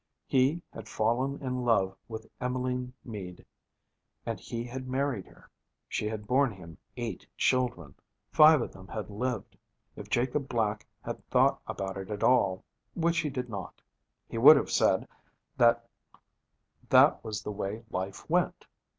He 0.25 0.63
had 0.71 0.87
'fallen 0.89 1.39
in 1.43 1.63
love' 1.63 1.95
with 2.07 2.25
Emmeline 2.41 2.91
Mead 3.05 3.45
and 4.25 4.39
he 4.39 4.63
had 4.63 4.87
married 4.87 5.27
her. 5.27 5.47
She 5.87 6.07
had 6.07 6.25
borne 6.25 6.51
him 6.51 6.79
eight 6.97 7.27
children. 7.37 7.93
Five 8.31 8.63
of 8.63 8.71
them 8.71 8.87
had 8.87 9.11
lived. 9.11 9.55
If 9.95 10.09
Jacob 10.09 10.49
Black 10.49 10.87
had 11.03 11.23
thought 11.29 11.61
about 11.67 11.97
it 11.97 12.09
at 12.09 12.23
all, 12.23 12.63
which 12.95 13.19
he 13.19 13.29
did 13.29 13.47
not, 13.47 13.79
he 14.27 14.39
would 14.39 14.55
have 14.57 14.71
said 14.71 15.07
that 15.57 15.83
was 17.21 17.43
the 17.43 17.51
way 17.51 17.83
life 17.91 18.27
went. 18.27 18.65